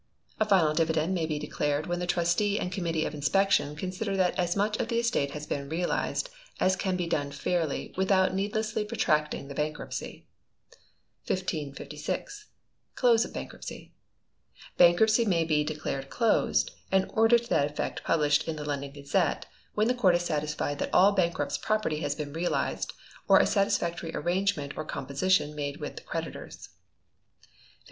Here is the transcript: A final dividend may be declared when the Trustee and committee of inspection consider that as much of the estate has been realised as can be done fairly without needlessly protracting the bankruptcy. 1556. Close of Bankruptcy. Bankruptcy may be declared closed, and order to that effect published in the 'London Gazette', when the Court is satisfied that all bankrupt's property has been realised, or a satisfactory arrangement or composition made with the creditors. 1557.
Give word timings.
A 0.39 0.45
final 0.45 0.73
dividend 0.73 1.13
may 1.13 1.27
be 1.27 1.37
declared 1.37 1.85
when 1.85 1.99
the 1.99 2.07
Trustee 2.07 2.57
and 2.59 2.71
committee 2.71 3.05
of 3.05 3.13
inspection 3.13 3.75
consider 3.75 4.17
that 4.17 4.33
as 4.35 4.55
much 4.55 4.77
of 4.79 4.87
the 4.87 4.97
estate 4.97 5.29
has 5.33 5.45
been 5.45 5.69
realised 5.69 6.31
as 6.59 6.75
can 6.75 6.95
be 6.95 7.05
done 7.05 7.29
fairly 7.31 7.93
without 7.95 8.33
needlessly 8.33 8.83
protracting 8.83 9.47
the 9.47 9.53
bankruptcy. 9.53 10.25
1556. 11.27 12.47
Close 12.95 13.23
of 13.25 13.31
Bankruptcy. 13.31 13.93
Bankruptcy 14.75 15.23
may 15.23 15.43
be 15.43 15.63
declared 15.63 16.09
closed, 16.09 16.71
and 16.91 17.05
order 17.13 17.37
to 17.37 17.49
that 17.49 17.69
effect 17.69 18.03
published 18.03 18.47
in 18.47 18.55
the 18.55 18.65
'London 18.65 18.89
Gazette', 18.91 19.45
when 19.75 19.87
the 19.87 19.93
Court 19.93 20.15
is 20.15 20.23
satisfied 20.23 20.79
that 20.79 20.89
all 20.91 21.11
bankrupt's 21.11 21.59
property 21.59 21.99
has 21.99 22.15
been 22.15 22.33
realised, 22.33 22.91
or 23.27 23.37
a 23.39 23.45
satisfactory 23.45 24.15
arrangement 24.15 24.75
or 24.75 24.83
composition 24.83 25.53
made 25.53 25.77
with 25.77 25.95
the 25.97 26.01
creditors. 26.01 26.69
1557. 26.69 26.69